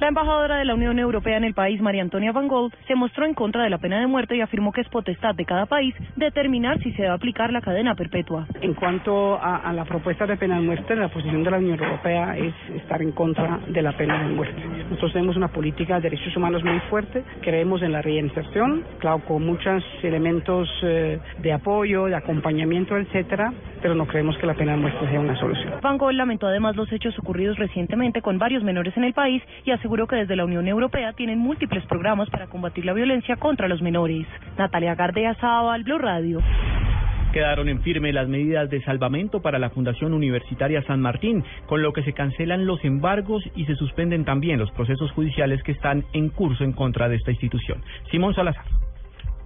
[0.00, 3.26] La embajadora de la Unión Europea en el país, María Antonia Van Gogh, se mostró
[3.26, 5.94] en contra de la pena de muerte y afirmó que es potestad de cada país
[6.16, 8.46] determinar si se debe aplicar la cadena perpetua.
[8.62, 12.34] En cuanto a, la propuesta de pena de muerte, la posición de la Unión Europea
[12.38, 14.62] es estar en contra de la pena de muerte.
[14.88, 19.44] Nosotros tenemos una política de derechos humanos muy fuerte, creemos en la reinserción, claro, con
[19.44, 24.78] muchos elementos eh, de apoyo, de acompañamiento, etcétera, pero no creemos que la pena de
[24.78, 25.74] muerte sea una solución.
[25.82, 29.70] Van Gogh lamentó además los hechos ocurridos recientemente con varios menores en el país y
[29.70, 33.82] aseguró que desde la Unión Europea tienen múltiples programas para combatir la violencia contra los
[33.82, 34.26] menores.
[34.58, 36.40] Natalia Gardea Sábal, Blue Radio.
[37.32, 41.92] Quedaron en firme las medidas de salvamento para la Fundación Universitaria San Martín, con lo
[41.92, 46.30] que se cancelan los embargos y se suspenden también los procesos judiciales que están en
[46.30, 47.84] curso en contra de esta institución.
[48.10, 48.64] Simón Salazar.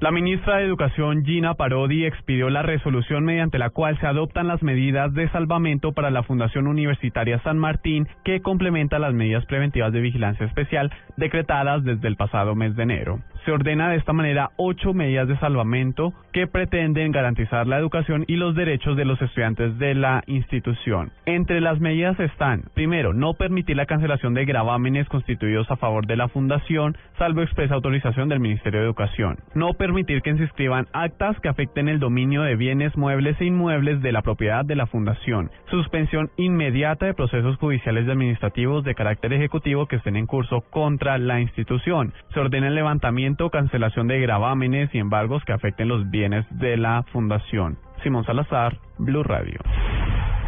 [0.00, 4.62] La ministra de Educación, Gina Parodi, expidió la resolución mediante la cual se adoptan las
[4.62, 10.00] medidas de salvamento para la Fundación Universitaria San Martín, que complementa las medidas preventivas de
[10.00, 13.20] vigilancia especial decretadas desde el pasado mes de enero.
[13.44, 18.36] Se ordena de esta manera ocho medidas de salvamento que pretenden garantizar la educación y
[18.36, 21.12] los derechos de los estudiantes de la institución.
[21.26, 26.16] Entre las medidas están, primero, no permitir la cancelación de gravámenes constituidos a favor de
[26.16, 29.38] la fundación, salvo expresa autorización del Ministerio de Educación.
[29.54, 34.00] No permitir que se inscriban actas que afecten el dominio de bienes muebles e inmuebles
[34.00, 35.50] de la propiedad de la fundación.
[35.68, 41.18] Suspensión inmediata de procesos judiciales y administrativos de carácter ejecutivo que estén en curso contra
[41.18, 42.14] la institución.
[42.32, 46.78] Se ordena el levantamiento o cancelación de gravámenes y embargos que afecten los bienes de
[46.78, 47.76] la fundación.
[48.02, 49.60] Simón Salazar, Blue Radio.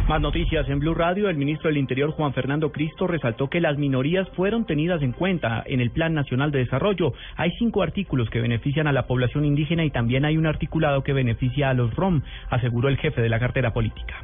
[0.09, 1.29] Más noticias en Blue Radio.
[1.29, 5.65] El ministro del Interior, Juan Fernando Cristo, resaltó que las minorías fueron tenidas en cuenta
[5.67, 7.13] en el Plan Nacional de Desarrollo.
[7.35, 11.13] Hay cinco artículos que benefician a la población indígena y también hay un articulado que
[11.13, 14.15] beneficia a los ROM, aseguró el jefe de la cartera política.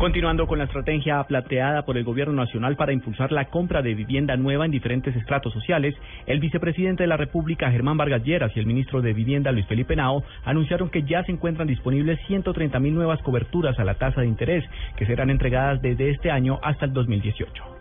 [0.00, 4.34] Continuando con la estrategia planteada por el Gobierno Nacional para impulsar la compra de vivienda
[4.34, 5.94] nueva en diferentes estratos sociales,
[6.24, 9.94] el vicepresidente de la República, Germán Vargas Lleras, y el ministro de Vivienda, Luis Felipe
[9.94, 14.28] Nao, anunciaron que ya se encuentran disponibles 130 mil nuevas coberturas a la tasa de
[14.28, 14.64] interés,
[14.96, 17.79] que serán entregadas desde este año hasta el 2018.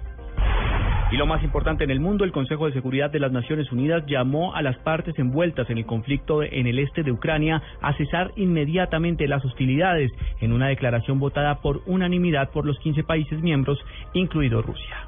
[1.12, 4.04] Y lo más importante en el mundo, el Consejo de Seguridad de las Naciones Unidas
[4.06, 8.32] llamó a las partes envueltas en el conflicto en el este de Ucrania a cesar
[8.36, 13.80] inmediatamente las hostilidades en una declaración votada por unanimidad por los 15 países miembros,
[14.14, 15.08] incluido Rusia.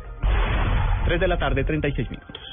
[1.05, 2.50] 3 de la tarde, 36 minutos.